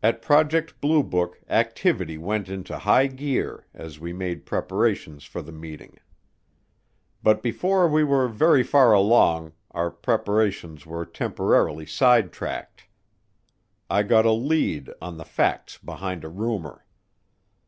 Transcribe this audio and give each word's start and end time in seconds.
At 0.00 0.22
Project 0.22 0.80
Blue 0.80 1.02
Book 1.02 1.40
activity 1.48 2.16
went 2.18 2.48
into 2.48 2.78
high 2.78 3.08
gear 3.08 3.66
as 3.74 3.98
we 3.98 4.12
made 4.12 4.46
preparations 4.46 5.24
for 5.24 5.42
the 5.42 5.50
meeting. 5.50 5.98
But 7.20 7.42
before 7.42 7.88
we 7.88 8.04
were 8.04 8.28
very 8.28 8.62
far 8.62 8.92
along 8.92 9.54
our 9.72 9.90
preparations 9.90 10.86
were 10.86 11.04
temporarily 11.04 11.84
sidetracked 11.84 12.86
I 13.90 14.04
got 14.04 14.24
a 14.24 14.30
lead 14.30 14.88
on 15.02 15.16
the 15.16 15.24
facts 15.24 15.78
behind 15.78 16.22
a 16.22 16.28
rumor. 16.28 16.86